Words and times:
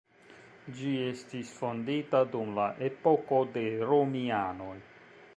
Ĝi 0.77 0.93
estis 1.09 1.51
fondita 1.57 2.21
dum 2.35 2.49
la 2.59 2.65
epoko 2.87 3.41
de 3.57 3.65
romianoj. 3.91 4.75